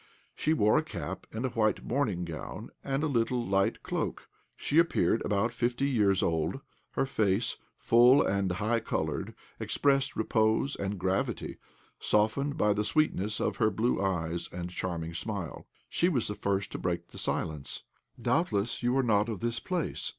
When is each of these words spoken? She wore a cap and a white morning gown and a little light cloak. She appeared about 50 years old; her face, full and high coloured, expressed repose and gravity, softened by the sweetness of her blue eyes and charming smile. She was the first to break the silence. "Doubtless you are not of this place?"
She 0.33 0.51
wore 0.53 0.79
a 0.79 0.83
cap 0.83 1.27
and 1.31 1.45
a 1.45 1.49
white 1.49 1.83
morning 1.85 2.25
gown 2.25 2.71
and 2.83 3.03
a 3.03 3.07
little 3.07 3.45
light 3.45 3.83
cloak. 3.83 4.25
She 4.55 4.79
appeared 4.79 5.23
about 5.23 5.51
50 5.53 5.87
years 5.87 6.23
old; 6.23 6.59
her 6.93 7.05
face, 7.05 7.57
full 7.77 8.23
and 8.25 8.51
high 8.53 8.79
coloured, 8.79 9.35
expressed 9.59 10.15
repose 10.15 10.75
and 10.75 10.97
gravity, 10.97 11.57
softened 11.99 12.57
by 12.57 12.73
the 12.73 12.83
sweetness 12.83 13.39
of 13.39 13.57
her 13.57 13.69
blue 13.69 14.01
eyes 14.01 14.49
and 14.51 14.71
charming 14.71 15.13
smile. 15.13 15.67
She 15.87 16.09
was 16.09 16.27
the 16.27 16.33
first 16.33 16.71
to 16.71 16.79
break 16.79 17.09
the 17.09 17.19
silence. 17.19 17.83
"Doubtless 18.19 18.81
you 18.81 18.97
are 18.97 19.03
not 19.03 19.29
of 19.29 19.39
this 19.39 19.59
place?" 19.59 20.09